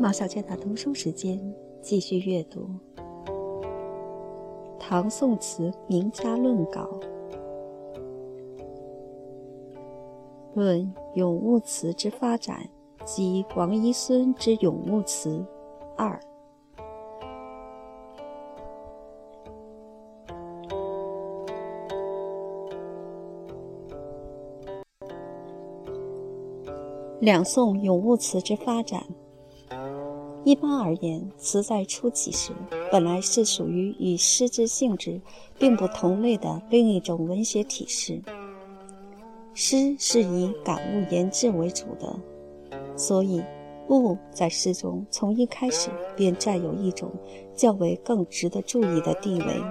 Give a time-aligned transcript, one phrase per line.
[0.00, 1.40] 马小姐的读书时间，
[1.82, 2.70] 继续阅读
[4.78, 6.88] 唐宋词名家论稿，
[10.54, 12.64] 论咏物词之发展
[13.04, 15.44] 及王一孙之咏物词
[15.96, 16.18] 二。
[27.18, 29.02] 两宋咏物词之发展。
[30.44, 32.52] 一般而言，词在初起时，
[32.90, 35.20] 本来是属于与诗之性质
[35.58, 38.22] 并不同类的另一种文学体式。
[39.52, 42.18] 诗是以感悟言志为主的，
[42.96, 43.42] 所以
[43.88, 47.10] 物在诗中从一开始便占有一种
[47.54, 49.62] 较为更值得注意的地位。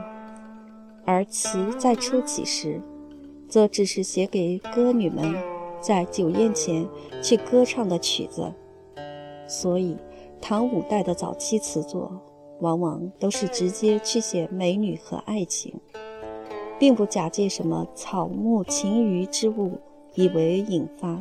[1.06, 2.80] 而词在初起时，
[3.48, 5.34] 则只是写给歌女们
[5.82, 6.88] 在酒宴前
[7.24, 8.54] 去歌唱的曲子，
[9.48, 9.98] 所以。
[10.42, 12.12] 唐五代的早期词作，
[12.62, 15.74] 往往都是直接去写美女和爱情，
[16.80, 19.74] 并不假借什么草木情鱼之物
[20.16, 21.20] 以为引发。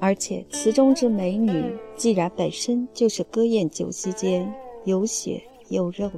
[0.00, 4.50] 而且词中之美女，既然本身就是歌宴酒席间
[4.84, 6.10] 有血有肉、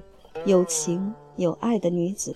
[0.45, 2.35] 有情有爱的女子，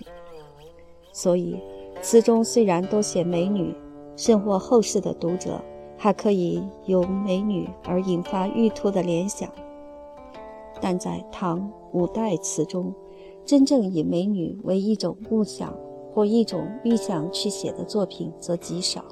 [1.13, 1.55] 所以
[2.01, 3.73] 词中虽然多写美女，
[4.17, 5.63] 甚或后世的读者。
[5.97, 9.49] 还可以由美女而引发玉兔的联想，
[10.81, 12.93] 但在唐五代词中，
[13.45, 15.73] 真正以美女为一种物象
[16.13, 19.03] 或一种意象去写的作品则极少。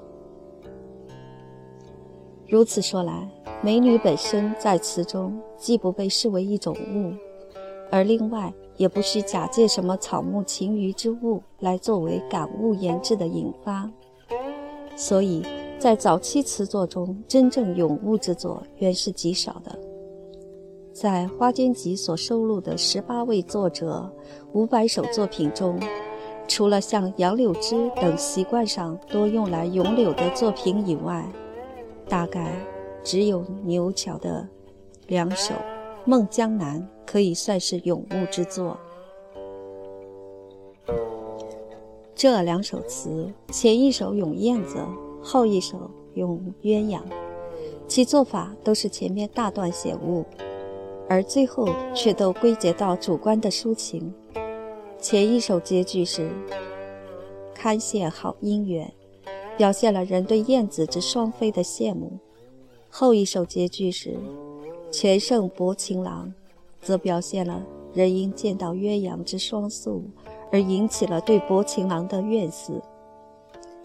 [2.47, 3.27] 如此说来，
[3.61, 7.13] 美女本身在词中既不被视为一种物，
[7.89, 13.89] 而另外也不需假借什么草木情鱼之物来作为感物言志的引发，
[14.95, 15.41] 所以。
[15.83, 19.77] 在早期词作中，真正咏物之作原是极少的。
[20.93, 24.09] 在《花间集》所收录的十八位作者
[24.53, 25.77] 五百首作品中，
[26.47, 31.29] 除了像杨柳枝等习惯上多用来咏柳的作品以外，
[32.07, 32.55] 大概
[33.03, 34.47] 只有牛桥的
[35.07, 35.53] 两首
[36.05, 38.77] 《梦江南》可以算是咏物之作。
[42.15, 44.77] 这两首词，前一首咏燕子。
[45.23, 47.01] 后一首咏鸳鸯，
[47.87, 50.25] 其做法都是前面大段写物，
[51.07, 54.13] 而最后却都归结到主观的抒情。
[54.99, 56.29] 前一首结句是
[57.55, 58.91] “堪羡好姻缘”，
[59.57, 62.19] 表现了人对燕子之双飞的羡慕；
[62.89, 64.17] 后一首结句是
[64.91, 66.33] “全胜薄情郎”，
[66.81, 67.63] 则表现了
[67.93, 70.03] 人因见到鸳鸯之双宿
[70.51, 72.81] 而引起了对薄情郎的怨思。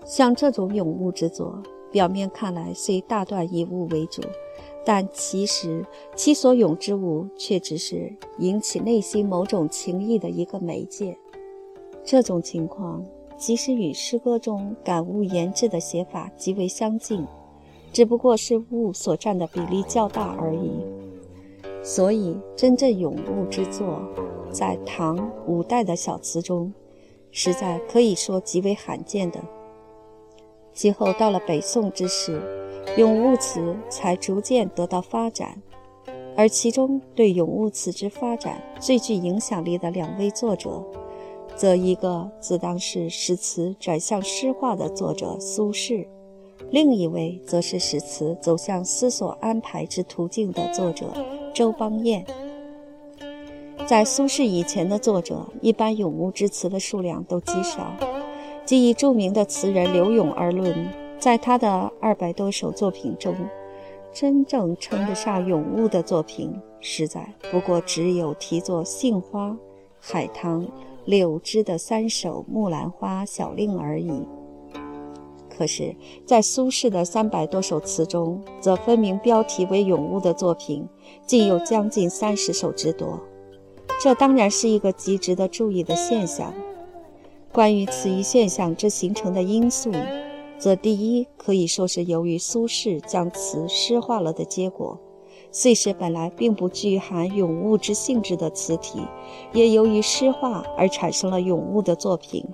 [0.08, 4.22] 像这种咏物之作，表面看来虽大段以物为主，
[4.82, 5.84] 但其实
[6.16, 11.14] 其所咏之物却只是引起内心某种情意的一个媒介。
[12.02, 13.04] 这种情况
[13.36, 17.26] 即使与诗歌中感物言志的写法极为相近，
[17.92, 20.70] 只不过是物所占的比例较大而已。
[21.82, 24.00] 所以，真正咏物之作，
[24.50, 26.72] 在唐五代的小词中，
[27.30, 29.38] 实在可以说极为罕见的。
[30.78, 32.40] 其后到了北宋之时，
[32.96, 35.60] 咏物词才逐渐得到发展，
[36.36, 40.80] 而其中对咏物词之发展最具影响力的两位作者，
[41.56, 46.06] 则一个自当是使词转向诗化的作者苏轼，
[46.70, 51.06] 另一位则是使词走向思索安排之途径的作者
[51.52, 52.24] 周邦彦。
[53.84, 57.92] 在苏轼以前的作者，一般咏物之词的数量都极少。
[58.68, 63.34] 即以著名的词人柳永而论，在他的二百多首作品中，
[64.12, 69.48] 真正称得上咏物的作品，实在不过只有题作《杏花》
[69.98, 70.60] 《海棠》
[71.06, 74.22] 《柳枝》的三首《木兰花》小令而已。
[75.48, 75.96] 可是，
[76.26, 80.86] 在苏轼的三百多首词中，则分明标题为咏物的作品，
[81.24, 83.18] 竟有将近三十首之多。
[83.98, 86.52] 这当然是一个极值得注意的现象。
[87.52, 89.90] 关于此一现象之形成的因素，
[90.58, 94.98] 则第一可以说是由于苏轼将词诗化了的结果，
[95.50, 99.00] 虽是本来并不具含咏物之性质的词体，
[99.52, 102.44] 也由于诗化而产生了咏物的作品。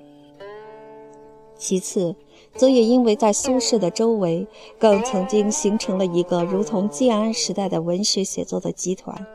[1.56, 2.14] 其次，
[2.54, 4.46] 则也因为在苏轼的周围，
[4.78, 9.26] 更曾经形成了一个如同建安时代的文学写作的集团，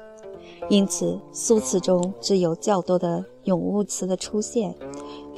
[0.70, 4.76] 因此苏词中只有较多的咏物词的出现。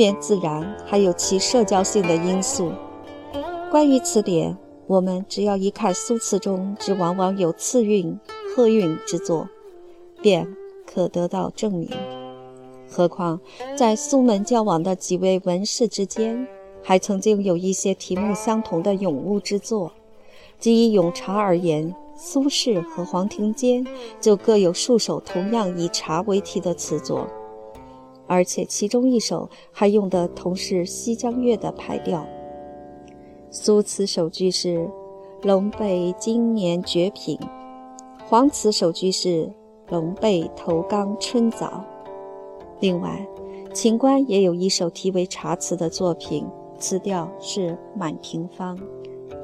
[0.01, 2.71] 便自然还有其社交性的因素。
[3.69, 4.57] 关于此点，
[4.88, 8.19] 我们只要一看苏词中之往往有次韵、
[8.56, 9.48] 贺韵之作，
[10.19, 10.51] 便
[10.92, 11.88] 可得到证明。
[12.89, 13.39] 何况
[13.77, 16.47] 在苏门交往的几位文士之间，
[16.81, 19.92] 还曾经有一些题目相同的咏物之作。
[20.57, 23.86] 即以咏茶而言，苏轼和黄庭坚
[24.19, 27.27] 就各有数首同样以茶为题的词作，
[28.31, 32.25] 而且其中一首还用的同是西江月的排调。
[33.50, 34.89] 苏词首句是
[35.44, 37.38] “龙背今年绝品”，
[38.25, 39.51] 黄词首句是
[39.92, 41.83] “龙背头刚春早”。
[42.80, 43.22] 另外，
[43.74, 46.48] 秦观也有一首题为茶词的作品，
[46.80, 48.78] 词调是《满庭芳》，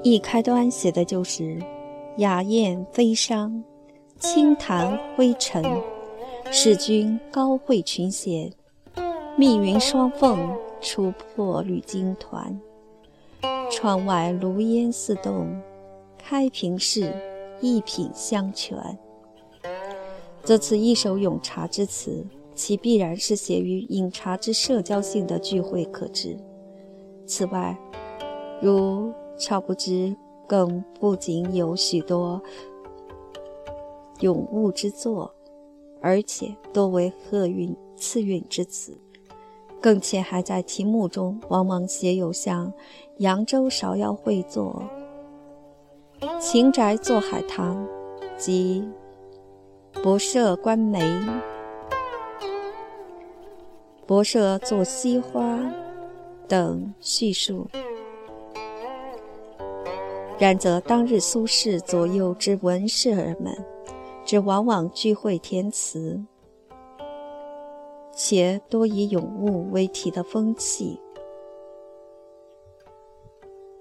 [0.02, 1.62] 一开端写的就是
[2.20, 3.62] “雅宴飞觞，
[4.18, 5.62] 清潭灰尘，
[6.50, 8.50] 使君高会群贤，
[9.40, 12.60] 密云双凤，出破绿金团。”
[13.70, 15.62] 窗外炉烟四动，
[16.18, 17.14] 开平式，
[17.62, 18.98] 一品香泉。
[20.44, 22.26] 这次一首咏茶之词，
[22.56, 26.36] 其必然是写于饮茶之社交性的聚会可知。
[27.28, 27.78] 此外，
[28.60, 30.16] 如超不知，
[30.48, 32.42] 更不仅有许多
[34.22, 35.32] 咏物之作，
[36.02, 38.98] 而且多为贺韵、次韵之词。
[39.82, 42.72] 更且还在题目中往往写有像
[43.18, 44.84] “扬州芍药会作
[46.42, 47.88] ”“秦宅坐海棠”
[48.38, 48.88] 及
[50.04, 51.00] “博舍观梅
[54.06, 55.60] ”“博舍作西花”
[56.48, 57.68] 等叙述。
[60.40, 63.58] 然则当日苏轼左右之文士儿们，
[64.24, 66.24] 只往往聚会填词。
[68.20, 71.00] 且多以咏物为题的风气，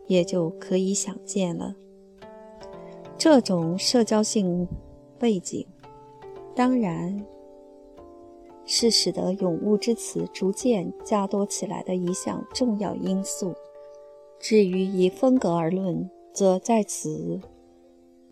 [0.06, 1.74] 也就可以想见了。
[3.16, 4.68] 这种社交性
[5.18, 5.66] 背景，
[6.54, 7.24] 当然
[8.66, 13.54] 是使得咏物之词逐渐加多起来的一项重要因素。
[14.38, 17.40] 至于以风格而论，则在此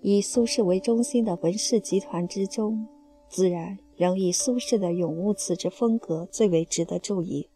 [0.02, 2.86] 以苏轼为中心的文士集团之中，
[3.26, 3.78] 自然。
[3.96, 7.49] 仍以苏轼的咏物词之风格最为值得注意。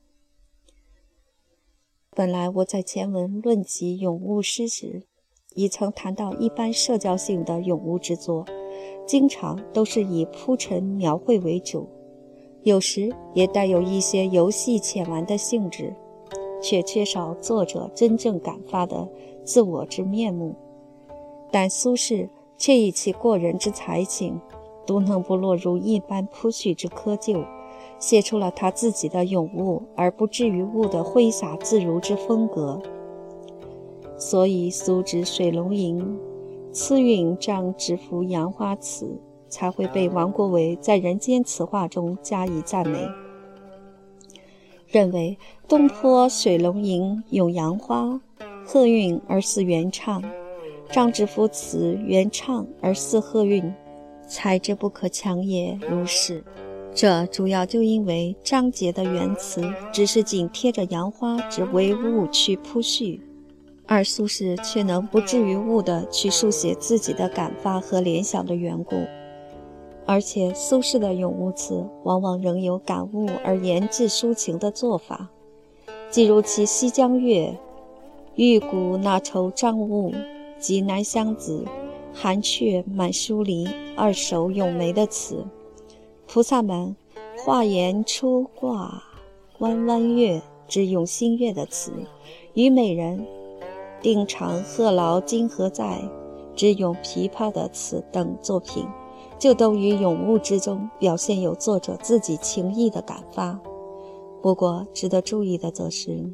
[2.11, 5.02] 本来我在前文论及咏物诗时，
[5.55, 8.44] 已曾谈到一般社交性的咏物之作，
[9.06, 11.88] 经常都是以铺陈描绘为主，
[12.62, 15.94] 有时也带有一些游戏浅玩的性质，
[16.62, 19.08] 却缺少作者真正感发的
[19.44, 20.55] 自我之面目。
[21.50, 24.41] 但苏轼却以其过人之才情。
[24.88, 27.44] 都能不落入一般铺叙之窠臼，
[27.99, 32.81] 写出了他自己的咏物，而不至于物的挥洒自如之风格。
[34.17, 36.00] 所以苏之《水龙吟》
[36.73, 39.20] 次韵张直幅杨花词
[39.50, 43.06] 才会被王国维在《人间词话》中加以赞美，
[44.87, 45.37] 认为
[45.69, 48.19] 东坡《水龙吟》咏杨花，
[48.64, 50.23] 鹤韵而似原唱；
[50.91, 53.70] 张直夫词原唱而似鹤韵。
[54.28, 56.44] 才之不可强也，如是。
[56.94, 63.20] 这主要就因为章节的原词只是紧贴着杨花之唯物去铺叙，
[63.86, 68.96] 而苏轼却能不至于物的去书写自己的感发和联想的缘故。
[70.06, 75.29] 而且苏轼的咏物词往往仍有感悟而言志抒情的做法，
[76.10, 77.46] 即如其《西江月》
[78.34, 80.12] “玉骨那愁张物，
[80.58, 81.64] 及南乡子”。
[82.20, 85.37] 寒雀满书篱，二首咏梅的词；
[86.27, 86.96] 菩萨们
[87.37, 89.01] 画檐初挂
[89.60, 91.93] 弯弯月之咏新月的词；
[92.55, 93.25] 虞美人
[94.03, 96.01] 定长贺劳今何在
[96.56, 98.84] 之咏琵琶的词等作品，
[99.39, 103.56] 就都于咏物之中表现有作者自己情意的感发。
[104.43, 106.29] 不过，值得注意的则是，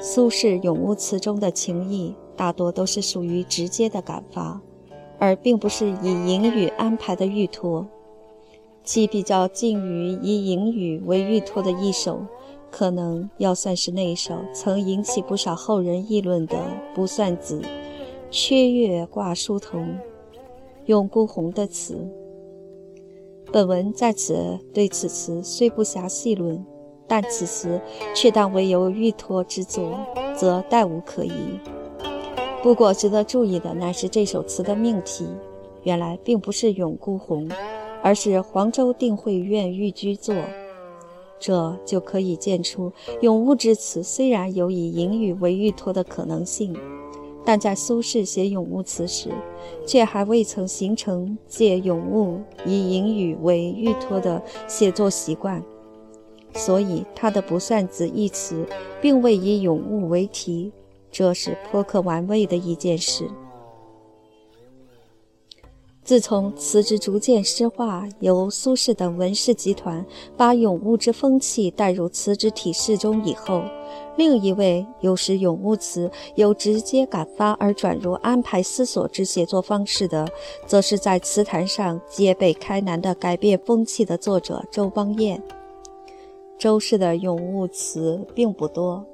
[0.00, 2.14] 苏轼咏物词中的情意。
[2.40, 4.58] 大多都是属于直接的感发，
[5.18, 7.86] 而并不是以隐语安排的寓托。
[8.82, 12.24] 其比较近于以隐语为寓托的一首，
[12.70, 16.56] 可能要算是那一首曾引起不少后人议论的
[16.94, 17.60] 《不算子·
[18.30, 19.82] 缺月挂书童》
[20.86, 22.08] 用孤鸿的词。
[23.52, 26.64] 本文在此对此词虽不暇细论，
[27.06, 27.78] 但此词
[28.14, 30.00] 却当为由寓托之作，
[30.34, 31.60] 则殆无可疑。
[32.62, 35.26] 不过，值得注意的乃是这首词的命题，
[35.82, 37.48] 原来并不是咏孤鸿，
[38.02, 40.34] 而是黄州定慧院寓居作。
[41.38, 46.76] 这就可以见出咏物之词虽然有以隐语为寓托的可能性，
[47.46, 49.30] 但在苏轼写咏物词时，
[49.86, 55.64] 却还未曾形成借咏物以隐语为寓托的写作习惯，
[56.52, 58.66] 所以他的《不算子》一词
[59.00, 60.70] 并未以咏物为题，
[61.10, 63.28] 这是颇可玩味的一件事。
[66.02, 70.04] 自从词之逐渐诗化，由苏轼等文士集团
[70.36, 73.62] 把咏物之风气带入词之体式中以后，
[74.16, 80.26] 另一位又使咏物词由直接感发而转入安排思索之写作方式的，
[80.66, 85.40] 则是在词坛上皆备开南的改变风气的作者周邦彦。
[86.58, 89.04] 周氏的咏物词并不多，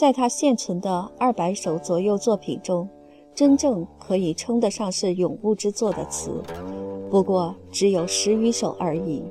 [0.00, 2.88] 在他现存的二百首左右作品中。
[3.34, 6.42] 真正可以称得上是咏物之作的词，
[7.10, 9.22] 不过只有十余首而已。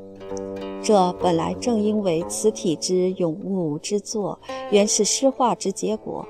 [0.79, 6.23] 这本来正因为词体之咏物之作原是诗化之结果，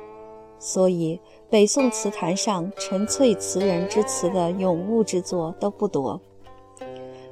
[0.57, 1.19] 所以
[1.49, 6.19] 北宋词坛上纯粹词人之词的咏物之作都不多。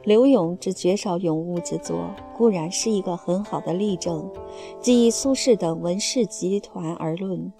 [0.08, 4.26] 柳永之绝少咏物之作固然是一个很好的例证，
[4.80, 7.52] 即以苏轼等文士集团而论。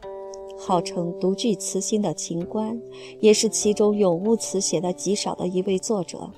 [0.58, 2.80] 号称独具词心的秦观，
[3.20, 6.32] 也是其中咏物词写的极少的一位作者。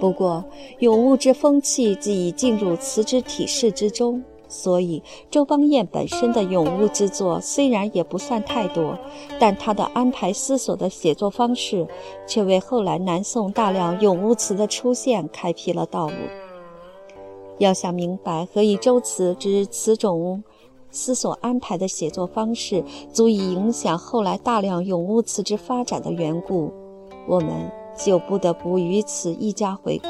[0.00, 0.44] 不过，
[0.80, 8.98] 咏物之风气既已进入词之体式之中，所以周邦彦本身的咏物之作虽然也不算太多，
[9.38, 11.86] 但他的安排思索的写作方式，
[12.26, 16.14] 却为后来南宋大量咏物词的出现开辟了道路。
[17.58, 20.42] 要想明白何以周词之此种，
[20.90, 26.72] 思索安排的写作方式足以影响后来大量咏物词之发展的缘故，
[27.28, 30.08] 我们就不得不于此一家回顾。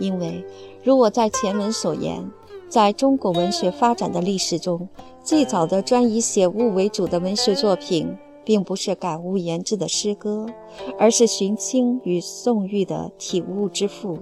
[0.00, 0.42] 因为，
[0.82, 2.26] 如我在前文所言，
[2.70, 4.88] 在中国文学发展的历史中，
[5.24, 10.46] 最早的专以写物为主的文学作品，并不是感悟言志的诗歌，
[10.96, 14.16] 而是荀卿与宋玉的体物之赋。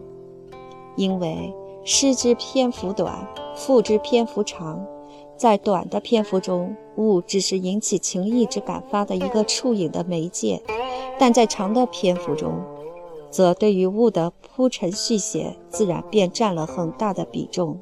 [0.96, 1.52] 因为
[1.84, 4.82] 诗之篇幅短，赋之篇幅长。
[5.36, 10.58] 在短的篇幅中，物只是引起情意之感发的一个触影的媒介；
[11.18, 12.54] 但在长的篇幅中，
[13.30, 17.78] 则对于物的铺陈续写，自然便占了很大的比重。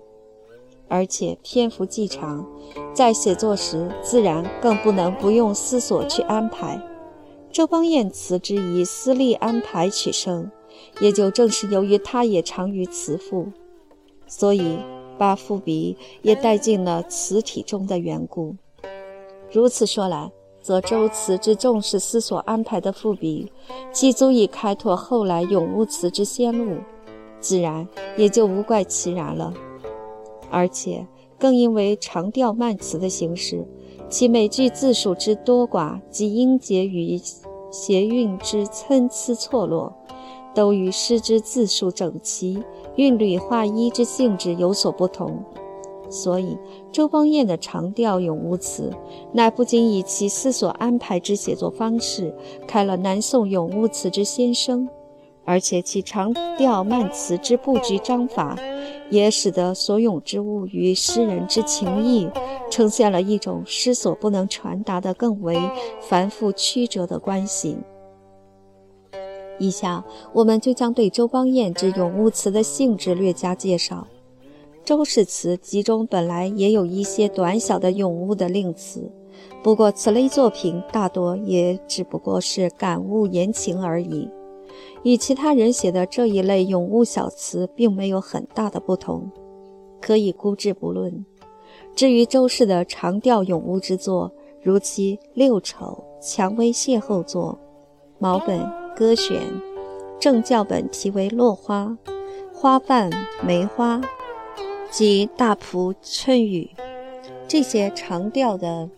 [0.89, 2.47] 而且篇幅既长，
[2.93, 6.81] 在写作时自然更不能不用思索去安排。
[7.51, 10.51] 周邦彦词之以思虑安排取胜，
[11.01, 13.49] 也就正是由于他也长于词赋，
[14.27, 14.79] 所以。
[15.19, 18.55] 把赋笔也带进了词体中的缘故。
[19.51, 23.51] 如此说来，则周词之重视思索安排的赋笔，
[23.91, 26.77] 既足以开拓后来咏物词之先路，
[27.41, 27.89] 自然
[28.19, 29.55] 也就无怪其然了。
[30.51, 31.07] 而且
[31.39, 33.67] 更因为长调慢词的形式，
[34.09, 37.21] 其每句字数之多寡及音节与
[37.71, 39.93] 谐韵之参差错落，
[40.55, 42.63] 都与诗之字数整齐。
[42.97, 45.45] 韵律划一之性质有所不同，
[46.09, 46.57] 所以
[46.91, 48.91] 周邦彦的长调咏物词，
[49.35, 52.35] 乃不仅以其思索安排之写作方式
[52.67, 54.89] 开了南宋咏物词之先声，
[55.45, 58.57] 而且其长调慢词之布局章法，
[59.11, 62.29] 也使得所咏之物与诗人之情意，
[62.71, 65.59] 呈现了一种诗所不能传达的更为
[66.01, 67.77] 繁复曲折的关系。
[69.59, 74.07] 以下我们就将对周邦彦之咏物词的性质略加介绍。
[74.85, 79.11] 周氏词集中本来也有一些短小的咏物的令词，
[79.63, 84.29] 不过此类作品大多也只不过是感悟言情而已，
[85.07, 89.31] 与其他人写的这一类咏物小词并没有很大的不同，
[90.01, 91.25] 可以姑置不论。
[91.95, 97.57] 至于周氏的长调咏物之作，如其六丑、蔷薇邂逅作、
[98.19, 98.61] 毛本。
[98.97, 99.43] 歌选
[100.19, 101.95] 正教本题为《落花》，
[102.51, 103.11] 花瓣
[103.45, 104.01] 梅花
[104.91, 106.71] 及大蒲春雨，
[107.47, 108.89] 这些长调的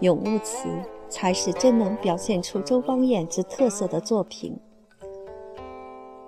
[0.00, 0.66] 咏物词，
[1.10, 4.56] 才是真能表现出周邦彦之特色的作品。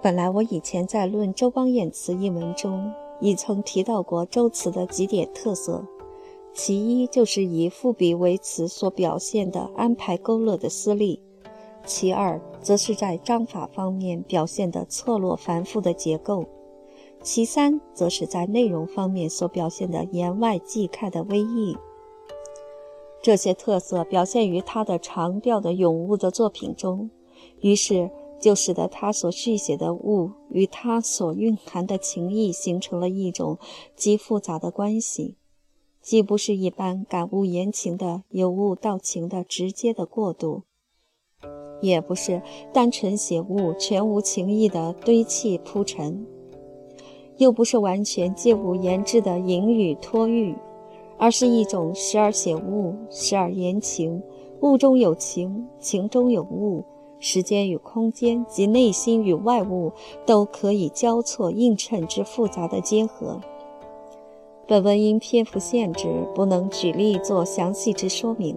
[0.03, 5.87] 本来我以前在《论周邦彦词》一文中，已曾提到过周词的几点特色，
[6.53, 11.21] 其一就是以赋笔为词所表现的安排勾勒的思虑。
[11.87, 16.45] 其二，则是在章法方面表现的错落繁复的结构；
[17.23, 21.77] 其三，则是在内容方面所表现的言外即开的微意。
[23.23, 27.09] 这些特色表现于他的长调的咏物的作品中，
[27.61, 28.11] 于是
[28.41, 33.59] 就使得他所续写的物与他所蕴含的情意形成了一种
[33.95, 35.37] 极复杂的关系。
[36.01, 40.63] 既不是一般感悟言情的由物到情的直接的过渡，
[41.81, 46.27] 也不是单纯写物全无情意的堆砌铺陈，
[47.37, 50.57] 又不是完全借物言志的隐语托喻，
[51.23, 54.21] 而是一种时而写物，时而言情，
[54.61, 56.85] 物中有情，情中有物。
[57.21, 59.93] 时间与空间及内心与外物
[60.27, 63.41] 都可以交错映衬之复杂的结合。
[64.67, 68.57] 本文因篇幅限制，不能举例做详细之说明，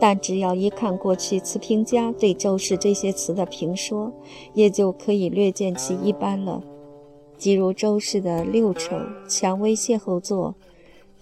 [0.00, 4.12] 但只要一看过去词评家对周氏这些词的评说，
[4.54, 6.60] 也就可以略见其一般了。
[7.38, 8.96] 即如周氏的六丑
[9.28, 10.56] 蔷薇邂逅作《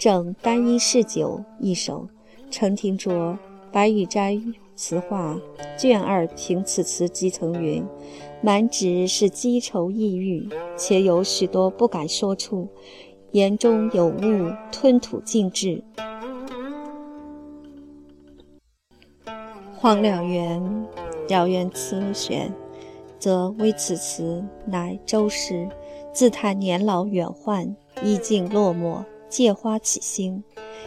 [0.00, 2.08] 正单一嗜酒》一首，
[2.50, 3.12] 程廷卓
[3.70, 4.40] 《白羽斋
[4.74, 5.34] 词话》
[5.78, 7.84] 卷二评此词即曾云
[8.40, 12.66] ：“满纸是积愁抑郁，且有许多不敢说出，
[13.32, 15.84] 言中有物，吞吐尽致。”
[19.76, 20.86] 黄了园，
[21.28, 22.50] 了园词选，
[23.18, 25.68] 则为此词乃周氏
[26.10, 30.44] 自叹年老远患，意境落寞，借花起兴。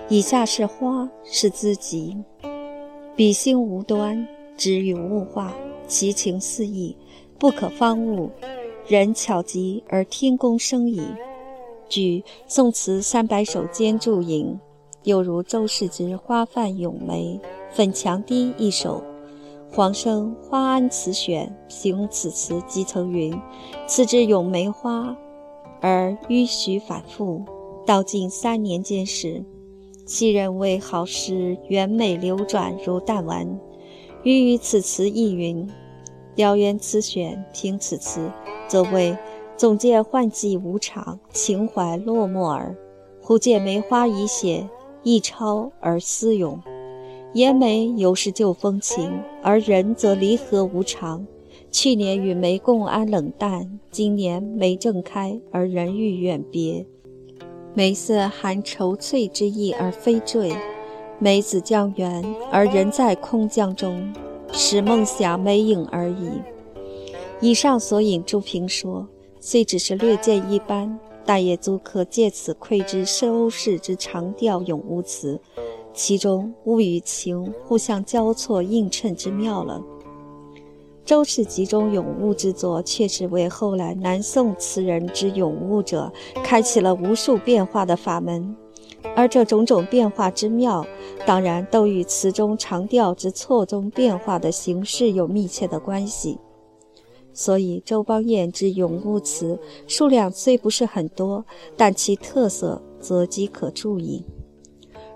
[0.10, 2.16] 以下是花，是资集。
[3.16, 5.54] 笔心无端，只与物化，
[5.88, 6.96] 其情四溢，
[7.40, 8.30] 不可方物。
[8.86, 11.02] 人巧极而天工生矣。
[11.88, 14.60] 举宋词三百首兼注引，
[15.04, 17.40] 又如周氏之《花泛咏梅》
[17.72, 19.02] 《粉墙堤》一首。
[19.72, 23.34] 黄生《花庵词选》评此词即曾云
[23.88, 25.16] ：“此之咏梅花，
[25.82, 27.44] 而迂徐反复，
[27.86, 29.44] 到近三年间时。”
[30.06, 33.48] 其人为好诗，圆美流转如弹丸。
[34.24, 35.66] 余于此词亦云：
[36.36, 38.30] 辽源词选评此词，
[38.68, 39.18] 则为
[39.56, 42.76] 总见幻迹无常，情怀落寞耳。
[43.22, 44.68] 忽见梅花已写，
[45.04, 46.60] 一抄而思咏。
[47.34, 49.10] 言梅犹是旧风情，
[49.42, 51.26] 而人则离合无常。
[51.72, 56.86] 去年与梅共安冷淡，今年梅正开，而人欲远别。
[57.76, 60.56] 梅色含愁翠之意而非坠，
[61.18, 64.14] 梅子将圆而人在空江中，
[64.52, 66.30] 使梦想梅影而已。
[67.42, 69.08] 以上所引诸评说，
[69.40, 75.42] 虽只是略见一斑，但也足可借此窥知周氏之长调咏物词，
[75.96, 79.82] 其中物与情互相交错映衬之妙了。
[81.06, 86.12] 周氏集中咏物之作，确实为后来南宋词人之咏物者
[86.44, 88.56] 开启了无数变化的法门。
[89.16, 90.86] 而这种种变化之妙，
[91.26, 96.40] 当然都与词中长调之错综变化的形式有密切的关系。
[97.34, 101.44] 所以，周邦彦之咏物词数量虽不是很多，
[101.76, 104.24] 但其特色则即可注意。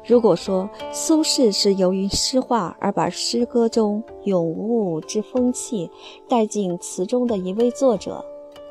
[0.08, 5.92] 如果说苏轼是由于诗画而把诗歌中咏物之风气
[6.30, 8.24] 带进词中的一位作者，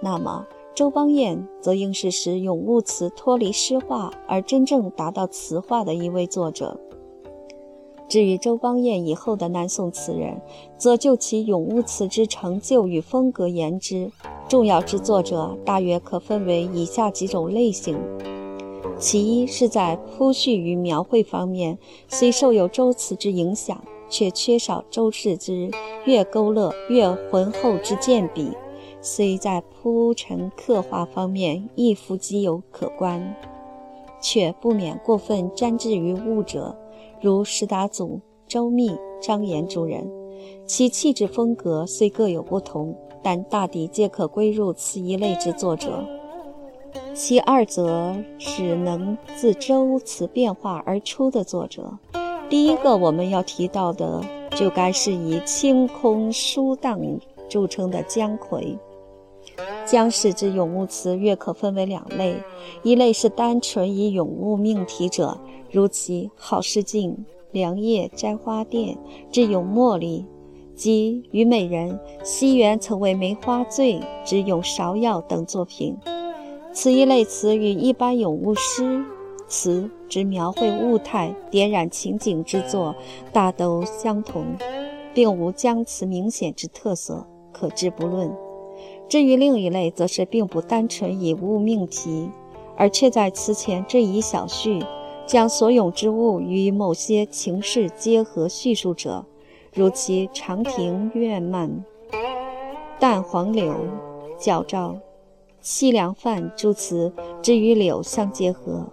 [0.03, 6.81] 那么周邦彦则应是使咏物词脱离诗画而真正达到词化的一位作者。
[8.09, 10.41] 至于周邦彦以后的南宋词人，
[10.79, 14.11] 则就其咏物词之成就与风格言之，
[14.49, 17.99] 重要之作者大约可分为以下几种类型。
[18.99, 21.79] 其一是在铺叙与描绘方面，
[22.09, 25.71] 虽受有周词之影响，却缺少周氏之
[26.07, 28.53] 越勾勒越浑厚之见笔；
[29.03, 33.37] 虽在铺陈刻画方面亦复极有可观，
[34.21, 36.75] 却不免过分沾滞于物者，
[37.21, 40.11] 如石达祖、周密、张炎诸人。
[40.65, 46.03] 其气质风格虽各有不同，但大抵皆可归入此一类之作者。
[47.17, 51.99] 其二则是能自周词变化而出的作者。
[52.51, 57.01] 第一个我们要提到的，就该是以清空疏荡
[57.49, 58.77] 著称的姜夔。
[59.87, 62.37] 姜氏之咏物词约可分为两类：
[62.83, 65.39] 一类是单纯以咏物命题者，
[65.71, 67.13] 如其《好诗境》
[67.51, 68.95] 《凉夜摘花店》
[69.35, 70.27] 之咏茉莉，
[70.75, 75.97] 及《虞美人》《西园曾为梅花醉》之咏芍药等作品。
[76.77, 79.03] 此一类词与一般咏物诗
[79.49, 82.95] 词之描绘物态、点染情景之作
[83.33, 84.45] 大都相同，
[85.15, 88.31] 并无将词明显之特色，可置不论。
[89.09, 92.29] 至于另一类，则是并不单纯以物命题，
[92.77, 94.85] 而却在词前缀以小序，
[95.25, 99.25] 将所咏之物与某些情事结合叙述者，
[99.73, 101.71] 如其《长亭怨漫》
[103.01, 103.73] 《淡黄柳》
[104.39, 104.91] 《矫诏》。
[105.69, 108.87] 西凉饭诸词之与柳相结合，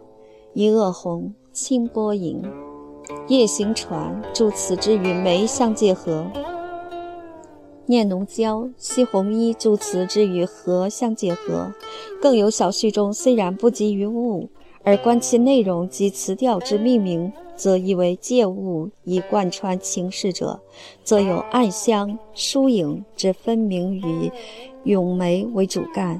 [0.54, 2.42] 一恶红清波吟。
[3.28, 6.26] 夜行船，诸词之与梅相结合；
[7.86, 11.72] 念奴娇，西红衣，诸词之与荷相结合。
[12.20, 14.50] 更有小序中虽然不及于物，
[14.82, 20.60] 而观其内容及词调之命名，则以为借物以贯穿情事者，
[21.04, 24.32] 则有暗香、疏影之分明与
[24.86, 26.20] 咏梅为主干。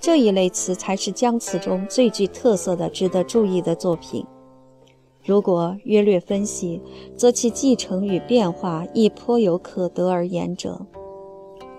[0.00, 4.24] 这一类词才是姜词中最具特色的、值得注意的作品。
[5.22, 6.80] 如果约略分析，
[7.14, 10.80] 则其继承与变化亦颇有可得而言者。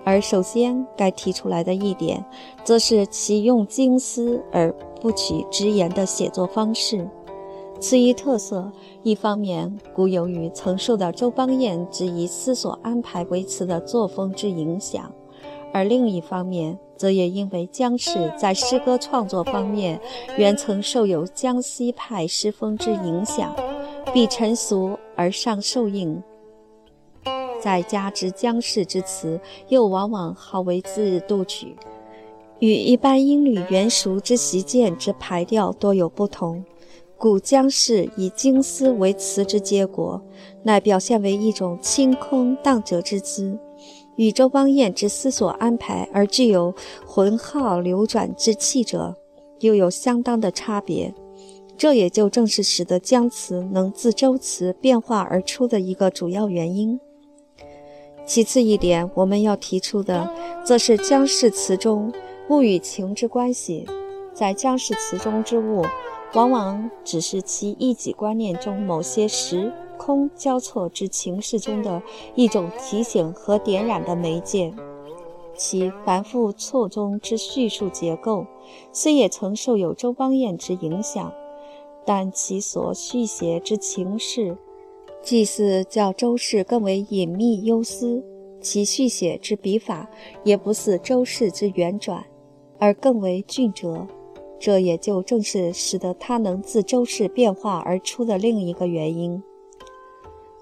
[0.03, 2.23] 而首先该提出来的一点，
[2.63, 7.09] 则是其用精思而不取直言的写作方式。
[7.79, 15.11] 此一特色，一方面故由于曾受到周邦彦之以思索安排为词的作风之影响，
[15.73, 16.77] 而另一方面。
[17.01, 19.99] 则也因为姜氏在诗歌创作方面
[20.37, 23.55] 原曾受有江西派诗风之影响，
[24.13, 26.21] 必陈俗而上受应，
[27.59, 31.75] 再加之姜氏之词又往往好为自度曲，
[32.59, 36.63] 与一般音律元熟之习见之排调多有不同，
[37.17, 40.21] 故姜氏以精思为词之结果，
[40.61, 43.57] 乃表现为一种清空荡者之姿。
[44.15, 46.73] 与周邦彦之思索安排而具有
[47.05, 49.15] 浑浩流转之气者，
[49.59, 51.13] 又有相当的差别。
[51.77, 56.99] 这也就正是使得姜词能自周词变化而出的一个主要原因。
[58.23, 60.31] 其次一点，我们要提出的，
[60.63, 62.13] 则是姜氏词中
[62.49, 63.87] 物与情之关系。
[64.33, 65.83] 在姜氏词中之物，
[66.33, 69.71] 往往只是其一己观念中某些时。
[69.97, 72.01] 空交错之情势中的
[72.33, 74.73] 一种提醒和点染的媒介，
[75.55, 78.47] 其繁复错综之叙述结构，
[78.91, 81.31] 虽也曾受有周邦彦之影响，
[82.03, 84.57] 但其所续写之情势，
[85.21, 88.23] 祭祀较周氏更为隐秘幽思；
[88.59, 90.09] 其续写之笔法，
[90.43, 92.25] 也不似周氏之圆转，
[92.79, 94.07] 而更为俊哲。
[94.61, 99.41] 这也就正是使得他能自周氏变化而出的另一个原因。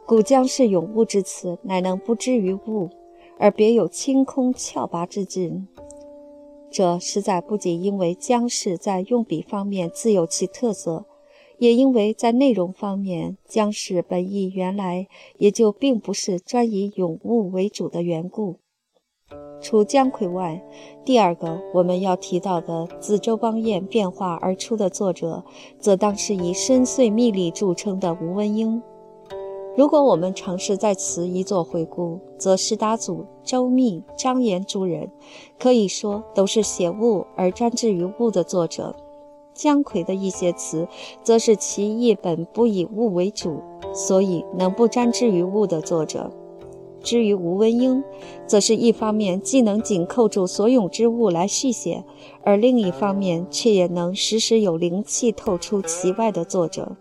[0.06, 2.90] 古姜氏咏物之词，乃能不知于物，
[3.38, 5.62] 而别有清空峭拔之志。
[6.72, 11.06] 这实在不仅因为姜氏在用笔方面自有其特色，
[11.58, 18.60] 也因为在内容方面，姜氏本意原来也就并不是专以咏物为主的缘故。
[19.62, 20.62] 除姜夔外，
[21.04, 25.44] 第二个我们要提到的自周邦彦变化而出的作者，
[25.80, 28.82] 则当是以深邃密丽著称的吴文英。
[29.78, 35.10] 如果我们尝试在此一做回顾，则石达祖、周密、张炎诸人，
[35.58, 38.96] 可以说都是写物而专志于物的作者。
[39.54, 40.88] 姜夔的一些词，
[41.22, 43.62] 则是其译本不以物为主，
[43.94, 46.32] 所以能不沾之于物的作者。
[47.02, 48.04] 至于吴文英，
[48.46, 52.04] 则是一方面既能紧扣住所咏之物来续写，
[52.44, 56.96] 而另一方面却也能时时有灵气透出其外的作者。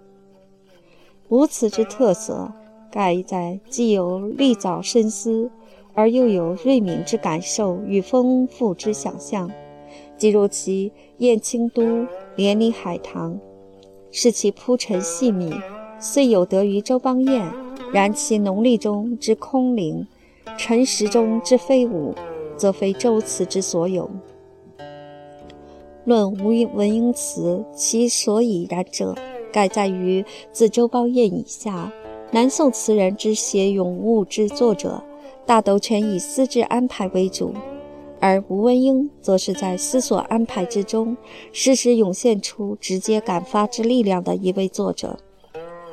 [1.29, 2.53] 无此之特色。
[2.91, 5.51] 盖在既有立早深思，
[5.93, 9.51] 而又有锐敏之感受与丰富之想象，
[10.17, 11.83] 即如其《燕青都》
[12.35, 13.35] 《连理海棠》，
[14.11, 15.53] 是其铺陈细密，
[16.01, 17.47] 虽有得于周邦彦，
[17.93, 20.07] 然其浓丽中之空灵，
[20.59, 22.15] 沉实中之飞舞，
[22.57, 24.11] 则非周词之所有。
[26.05, 29.15] 论吴文英词，其所以然者，
[29.53, 31.93] 盖在于自周邦彦以下。
[32.31, 35.03] 南宋词人之写咏物之作者，
[35.47, 37.55] 大都全以思之安排为主，
[38.21, 41.17] 而吴文英则是在思索安排之中，
[41.53, 45.19] 时时涌现出直接感发之力量的一位作者。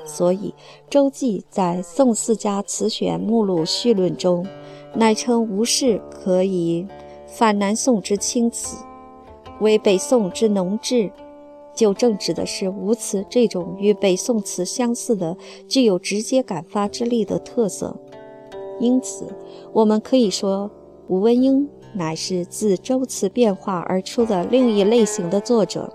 [0.05, 0.53] 所以，
[0.89, 4.45] 周记在《宋四家词选目录序论》中，
[4.93, 6.87] 乃称吴氏可以
[7.27, 8.77] 反南宋之清词，
[9.59, 11.11] 为北宋之浓质。
[11.73, 15.35] 就正指的是吴词这种与北宋词相似的、
[15.67, 17.93] 具有直接感发之力的特色。
[18.79, 19.27] 因此，
[19.73, 20.71] 我们可以说，
[21.07, 25.91] 吴文英乃是自周词变化而出的另一类型的作者。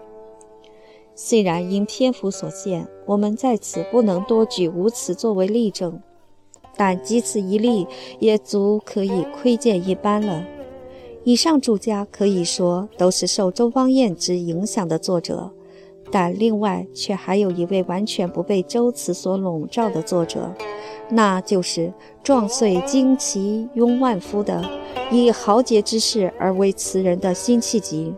[1.22, 6.00] 虽然因篇幅所限，我们在此不能多举无词作为例证，
[6.78, 7.86] 但仅此一例，
[8.18, 10.42] 也足可以窥见一斑了。
[11.22, 15.50] 以上诸家可以说都是受周邦彦之影响的作者。
[16.10, 20.50] 但另外却还有一位完全不被周词所笼罩的作者，
[21.10, 24.64] 那就是壮岁惊奇拥万夫的
[25.12, 28.14] 以豪杰之势而为词人的辛弃疾。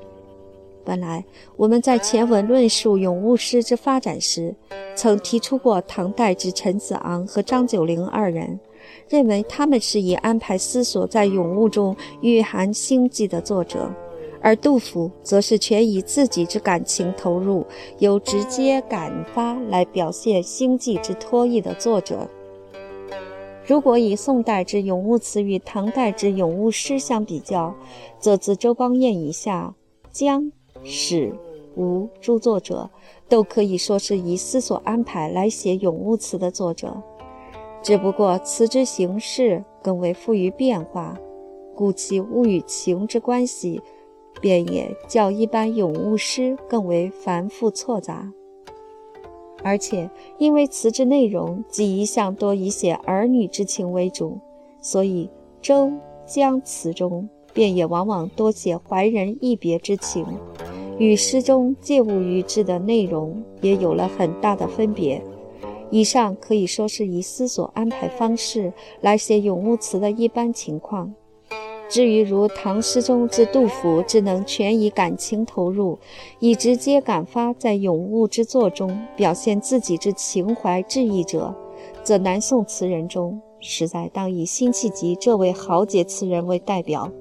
[0.84, 1.24] 本来
[1.56, 4.54] 我们在前文论述咏物诗之发展时，
[4.94, 8.58] 曾提出过唐代之陈子昂和张九龄二人，
[9.08, 13.90] 认为他们是以安排思索在咏物中蕴含心迹的作者，
[14.40, 17.64] 而杜甫则是全以自己之感情投入，
[17.98, 22.28] 由直接感发来表现心迹之托意的作者。
[23.64, 27.72] 如果以宋代之咏物词与唐代之咏物诗相比较，
[28.18, 29.76] 则自周邦彦以下，
[30.10, 30.50] 江、
[30.84, 31.32] 史、
[31.76, 32.88] 吴诸作者，
[33.28, 37.02] 都可以说是以思索安排来写咏物词的作者。
[37.82, 41.18] 只不过词之形式更为富于变化，
[41.74, 43.80] 故其物与情之关系，
[44.40, 48.32] 便也较一般咏物诗更为繁复错杂。
[49.64, 54.38] 而且，因为词之内容即一向多以写儿女之情为主，
[54.80, 55.92] 所以周
[56.26, 60.26] 江词中便也往往多写怀人一别之情，
[60.98, 65.22] 与诗中借物喻志的内容也有了很大的分别。
[65.90, 71.12] 以上可以说是以思索安排方式来写咏物词的一般情况。
[71.88, 75.98] 至于如唐诗中之杜甫，只能全以感情投入，
[76.38, 81.54] 以直接感发在咏物之作中表现自己之情怀志意者，
[82.02, 87.12] 则南宋词人中实在当以辛弃疾这位豪杰词人为代表。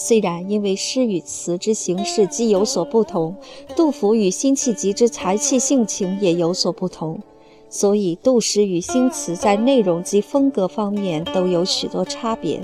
[0.00, 3.34] 虽然因为诗与词之形式既有所不同，
[3.74, 7.20] 杜甫与辛弃疾之才气性情也有所不同，
[7.68, 12.62] 所以杜诗与新词在内容及风格方面都有许多差别。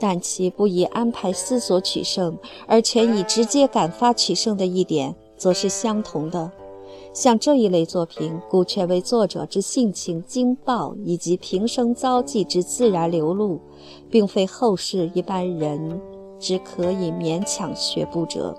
[0.00, 2.34] 但其不以安排思索取胜，
[2.66, 6.50] 而全以直接感发取胜的一点，则是相同的。
[7.12, 13.60] 像这一类作品，故全为作者之性情惊爆以及平生遭际之自然流露，
[14.10, 16.00] 并非后世一般人
[16.44, 18.54] 只可以勉强学不者。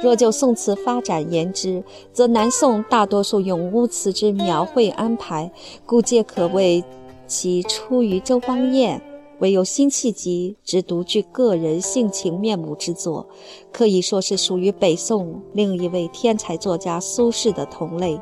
[0.00, 5.50] 若就宋词发展言之，则南宋大多数咏物词之描绘安排，
[5.84, 6.84] 故皆可谓
[7.26, 9.02] 其出于周邦彦。
[9.38, 13.26] 唯有辛弃疾之独具个人性情面目之作，
[13.70, 18.18] 可以说是属于北宋另一位天才作家苏轼的同类。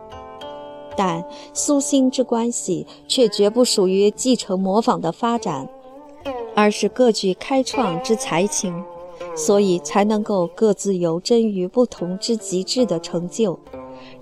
[0.97, 5.69] 但苏辛之关系却绝不属于继承模仿的发展，
[6.55, 8.83] 而是各具开创之才情，
[9.37, 13.59] 所以才能够各自有臻于不同之极致的成就。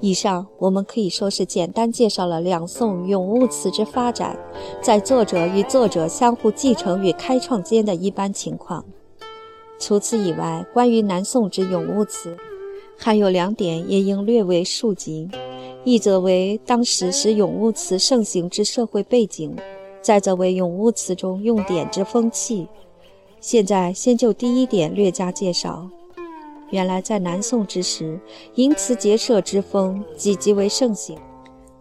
[0.00, 4.38] 以上我们可以说是简单介绍了两宋咏物词之发展，
[4.80, 8.84] 在作者与作者相互继承与开创间的一般情况。
[9.78, 12.36] 除此以外，关于南宋之咏物词，
[12.96, 15.28] 还有两点也应略为述及：
[15.84, 19.50] 一则为当时使咏物词盛行之社会背景；
[20.02, 22.68] 再则为咏物词中用典之风气。
[23.40, 25.88] 现在先就第一点略加介绍。
[26.70, 28.18] 原来在南宋之时，
[28.54, 31.18] 吟词结社之风即极为盛行，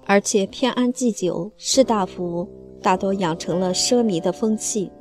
[0.06, 2.48] 而且偏安祭酒，士大夫
[2.82, 4.92] 大多养成了奢靡的风气。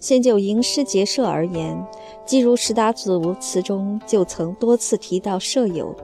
[0.00, 1.76] 先就吟诗结社而言，
[2.24, 5.94] 即如史达祖词中就曾多次提到社友，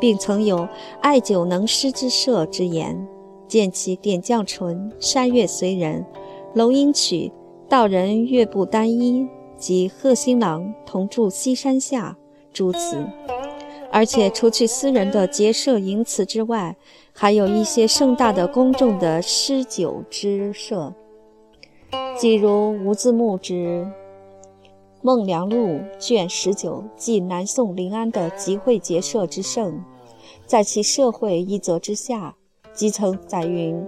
[0.00, 0.68] 并曾有
[1.00, 3.08] 爱酒能诗之社之言，
[3.48, 6.00] 见其《点绛唇》《山月随人》
[6.54, 7.16] 《龙吟曲》
[7.68, 9.22] 《道人乐不单衣》
[9.56, 12.16] 及《贺新郎同住西山下》。
[12.52, 13.06] 诸词，
[13.92, 16.74] 而且除去私人的结社吟词之外，
[17.12, 20.94] 还有一些盛大的公众的诗酒之社，
[22.18, 23.86] 即如吴自牧之
[25.02, 25.56] 《孟良录》
[25.98, 29.84] 卷十九，记南宋临安的集会结社之盛。
[30.46, 32.36] 在其社会一则之下，
[32.76, 33.82] 即曾载云：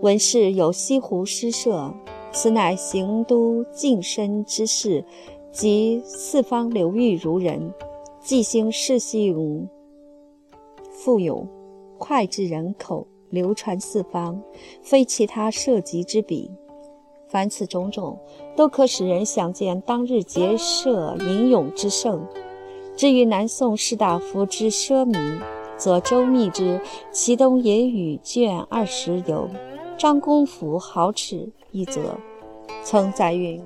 [0.00, 1.94] 文士有西湖诗社，
[2.32, 5.04] 此乃行都晋身之事，
[5.52, 7.72] 及四方流域如人。
[8.18, 9.68] 既兴世性
[10.90, 11.46] 富有，
[11.98, 14.42] 脍炙人口，流传四方，
[14.82, 16.50] 非其他社稷之比。
[17.28, 18.18] 凡此种种，
[18.56, 22.26] 都可使人想见当日结社吟咏之盛。
[22.96, 25.40] 至于南宋士大夫之奢靡，
[25.80, 26.78] 则周密之
[27.10, 29.48] 《祁东野语》卷二十有
[29.96, 32.18] 《张公甫豪侈》一则，
[32.84, 33.64] 曾载云：“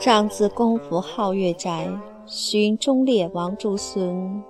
[0.00, 1.86] 张自公甫好乐斋。”
[2.24, 4.42] 寻忠烈王诸孙，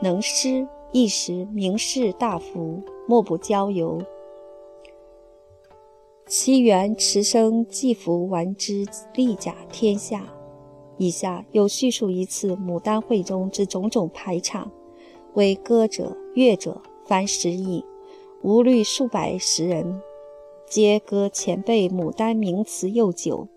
[0.00, 3.98] 能诗一时名士大夫，莫不交游。
[6.26, 10.35] 其原持生继服玩之，力甲天下。
[10.98, 14.70] 以下又叙述一次牡丹会中之种种排场，
[15.34, 17.84] 为歌者、乐者凡十亿，
[18.42, 20.00] 无虑数百十人，
[20.66, 23.48] 皆歌前辈牡丹名词又久。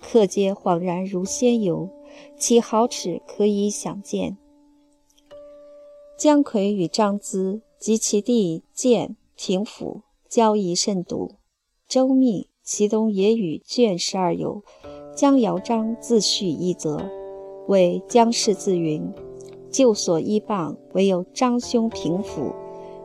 [0.00, 1.90] 客皆恍然如仙游，
[2.36, 4.38] 其豪侈可以想见。
[6.18, 11.36] 姜夔与张咨及其弟建、平府交谊甚笃，
[11.86, 14.62] 周密，其中也与卷十二有
[15.14, 17.02] 江尧章自叙一则，
[17.66, 19.12] 为江氏自云：
[19.70, 22.52] 旧所依傍，唯有张兄平府，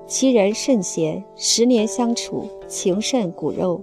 [0.08, 3.82] 其人甚贤，十年相处，情甚骨肉。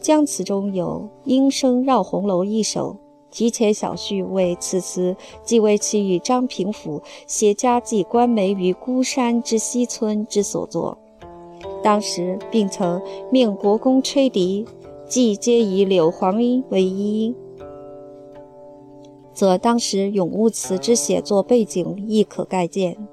[0.00, 2.96] 江词中有“莺声绕红楼”一首。
[3.30, 10.96] 提前小序为此词，即为其与张平甫携家祭关梅于孤山之西村之所作。
[11.82, 14.64] 当时并曾命国公吹笛，
[15.08, 17.34] 即皆以柳黄莺为衣，
[19.32, 23.08] 则当时咏物词之写作背景亦可概见。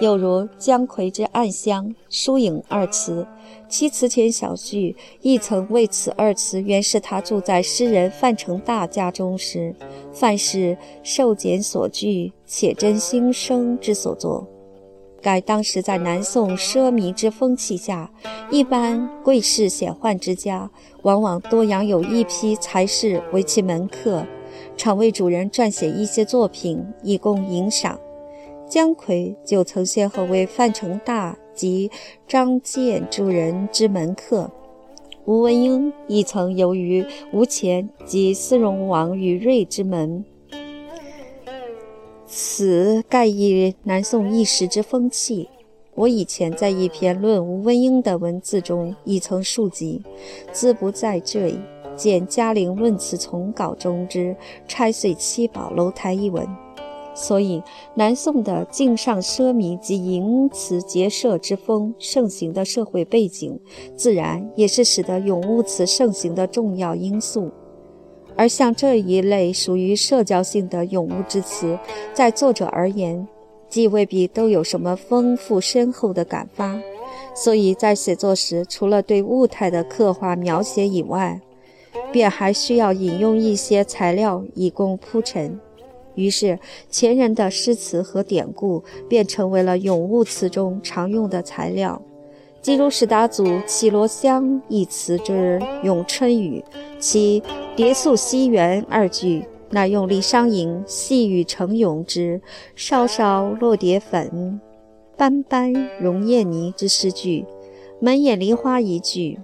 [0.00, 3.26] 又如姜夔之《暗香》《疏影》二词，
[3.70, 9.74] 其词前小序亦曾为此二词原是他住在诗人范成大家中时，
[10.12, 14.46] 范氏受简所具，且真心生之所作。
[15.24, 18.10] 盖当时在南宋奢靡之风气下，
[18.50, 24.26] 一般贵士显宦之家，往往多养有一批才士为其门客，
[24.76, 27.98] 常为主人撰写一些作品以供吟赏。
[28.68, 31.90] 姜夔就曾先后为范成大及
[32.28, 34.50] 张建诸人之门客，
[35.24, 40.22] 吴文英亦曾游于吴乾及思荣王宇瑞之门。
[42.36, 45.48] 此盖以南宋一时之风气。
[45.94, 50.02] 我以前在一篇论吴文英的文字中已曾述及，
[50.50, 51.56] 自不再赘。
[51.94, 54.34] 见《嘉陵论词丛稿》中之
[54.66, 56.44] “拆碎七宝楼台”一文。
[57.14, 57.62] 所以，
[57.94, 63.56] 南宋的敬上奢靡及淫词结社之风盛行的社会背景，
[63.94, 67.52] 自然也是使得咏物词盛行的重要因素。
[68.36, 71.78] 而像这一类属于社交性的咏物之词，
[72.12, 73.26] 在作者而言，
[73.68, 76.80] 既未必都有什么丰富深厚的感发，
[77.34, 81.40] 所以在写作时，除了对物态的刻画描写以外，
[82.12, 85.58] 便还需要引用一些材料以供铺陈。
[86.16, 92.00] 于是，前人的诗词和典故便成为了咏物词中常用的材料。
[92.64, 96.64] 即如史达祖《绮罗香》一词之《咏春雨》，
[96.98, 97.42] 其
[97.76, 102.40] “蝶宿西园”二句，乃用李商隐细雨成咏之
[102.74, 104.58] “稍稍落蝶粉，
[105.14, 107.44] 斑斑容艳泥”之诗句
[108.00, 109.38] ，“门掩梨花”一句。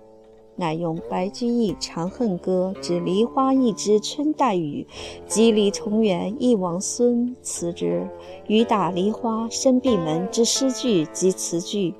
[0.56, 4.86] 乃用白居易《长恨歌》之“梨花一枝春带雨”
[5.28, 8.02] 及李重元《忆王孙》词之
[8.48, 11.94] “雨打梨花深闭门”之诗句及词句；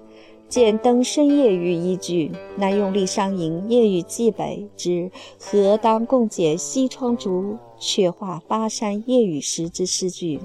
[0.51, 5.09] 见登深夜雨一句，乃用李商隐《夜雨寄北》之
[5.39, 10.41] “何当共剪西窗烛，却话巴山夜雨时”之诗句。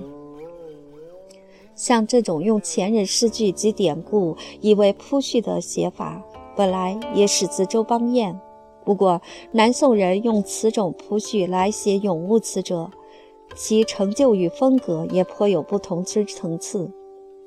[1.74, 6.24] 像这种用前人诗句及典故以为铺叙的写法。
[6.56, 8.40] 本来也始自周邦彦，
[8.86, 9.20] 不过
[9.52, 12.92] 南宋人用此种铺叙来写咏物词者，
[13.56, 16.92] 其成就与风格也颇有不同之层次。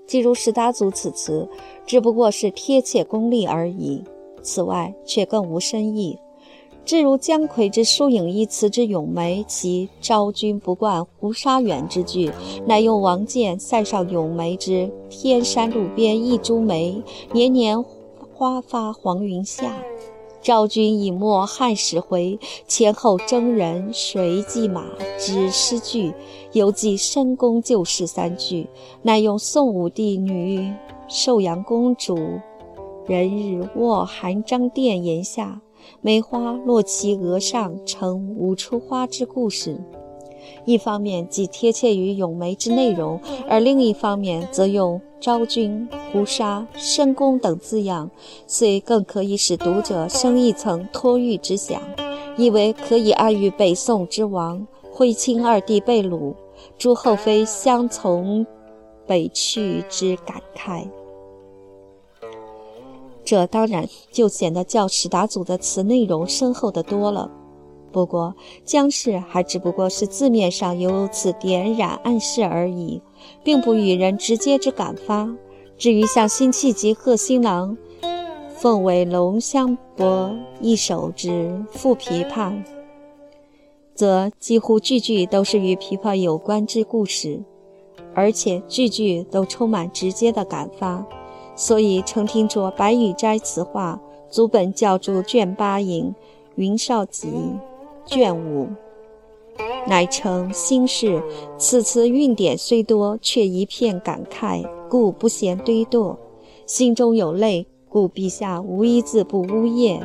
[0.09, 1.49] 即如史达祖此词，
[1.87, 4.03] 只不过是贴切功利而已，
[4.43, 6.19] 此外却更无深意。
[6.85, 12.33] 至如姜夔之《疏影》一词之咏梅，其“昭君不惯胡沙远”之句，
[12.67, 17.01] 乃用王建塞上咏梅之“天山路边一株梅，
[17.33, 17.85] 年年”。
[18.35, 19.77] 花发黄云下，
[20.49, 22.39] 昭君已没汉时回。
[22.67, 24.87] 前后征人谁寄马？
[25.19, 26.15] 之诗句，
[26.53, 28.67] 犹记深宫旧事三句，
[29.03, 30.73] 乃用宋武帝女
[31.07, 32.17] 寿阳公主，
[33.07, 35.61] 人日卧寒章殿檐下，
[36.01, 39.79] 梅花落其额上，成无出花之故事。
[40.69, 48.11] 一方面既贴切于咏梅之内容，而另一方面则用昭君、胡沙、深宫等字样，
[48.47, 51.81] 遂更可以使读者生一层托玉之想，
[52.37, 56.35] 以为可以暗喻北宋之王徽钦二帝被掳，
[56.77, 58.47] 诸后妃相从
[59.07, 60.87] 北去之感慨。
[63.25, 67.31] 这当然就显得较史达祖的词内容深厚的多了。
[67.93, 68.35] 不过，
[68.65, 73.01] 姜氏还只不过是字面上有此点染暗示而已，
[73.43, 75.29] 并不与人直接之感发。
[75.77, 77.77] 至于像辛弃疾贺新郎
[78.57, 81.31] 凤尾龙香伯一首之
[81.71, 82.51] 《赋琵琶》，
[83.95, 87.41] 则几乎句句都是与琵琶有关之故事，
[88.15, 91.07] 而且句句都充满直接的感发。
[91.55, 96.15] 所以，曾听着白羽斋词话，祖本教注卷八引
[96.57, 97.29] 云少集。
[98.09, 98.69] 卷五，
[99.87, 101.23] 乃称心事。
[101.59, 104.67] 此词韵点虽多，却一片感慨。
[104.89, 106.17] 故不嫌堆垛；
[106.65, 110.01] 心中有泪，故陛下无一字不呜咽。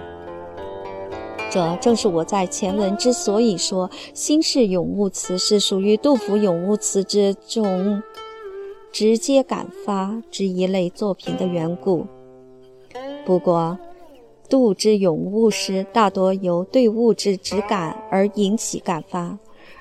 [1.49, 8.01] 这正是我在前文之所以说心事咏物词是属于杜甫咏物词之中
[8.91, 12.06] 直接感发之一类作品的缘故。
[13.26, 13.78] 不过，
[14.49, 19.37] 度之咏物诗大多由对物之直感而引起感发，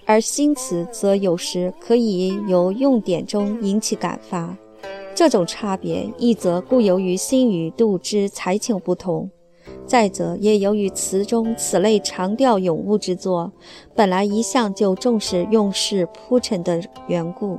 [0.07, 4.57] 而新词则有时可以由用典中引起感发。
[5.15, 9.31] 这种差别，一则故由于新与度之才情不同。
[9.87, 13.53] 再则，也由于词中此类长调咏物之作，
[13.95, 17.59] 本来一向就重视用事铺陈的缘故。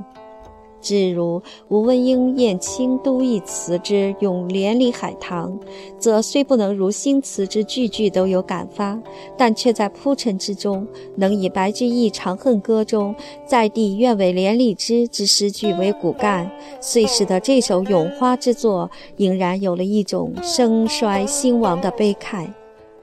[0.84, 5.58] 至如吴文英《燕青都一词》之咏连理海棠，
[5.98, 9.00] 则虽不能如新词之句句都有感发，
[9.38, 13.14] 但却在铺陈之中，能以白居易《长恨歌》中
[13.48, 16.50] “在地愿为连理枝”之诗句为骨干，
[16.82, 22.46] 遂使得这首咏花之作，仍然有了一种盛衰兴亡的悲慨。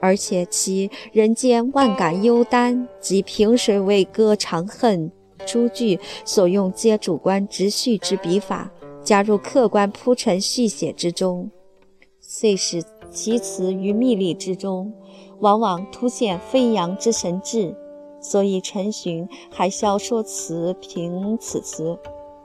[0.00, 5.10] 而且其“人间万感忧丹”及“萍水为歌长恨”。
[5.46, 8.70] 诸句所用皆主观直叙之笔法，
[9.02, 11.50] 加入客观铺陈续写之中，
[12.20, 14.92] 遂使其词于密丽之中，
[15.40, 17.74] 往往凸显飞扬之神志。
[18.20, 21.98] 所以陈寻还笑说词评此词，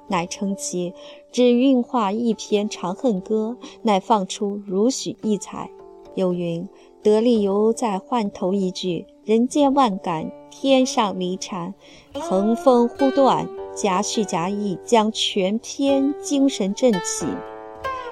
[0.07, 0.93] 乃称其
[1.31, 5.69] 只韵化一篇《长恨歌》，乃放出如许异彩。
[6.15, 6.67] 又云。
[7.03, 11.73] 得力犹在换头一句“人间万感，天上离禅”，
[12.15, 17.25] 横风忽断，夹叙夹议，将全篇精神振起。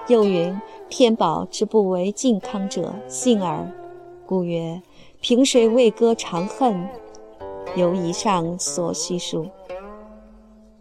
[0.10, 0.60] 又云
[0.92, 3.72] ：“天宝之不为靖康者，幸耳。”
[4.28, 4.82] 故曰
[5.22, 6.86] ：“萍水为歌长恨。”
[7.78, 9.46] 由以上所叙述，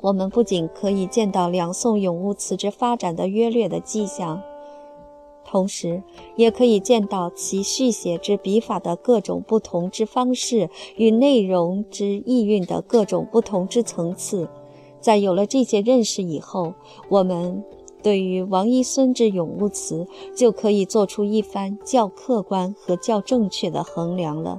[0.01, 4.43] 我们不仅可以见到两宋咏物词之发展的约略的迹象。
[5.55, 6.03] 同时，
[6.35, 14.49] 也可以见到其续写之笔法的各种不同之方式与内容之意蕴的各种不同之层次。
[15.01, 16.75] 在有了这些认识以后，
[17.09, 17.63] 我们
[18.03, 24.59] 对于王一孙之咏物词就可以做出一番较客观和较正确的衡量了。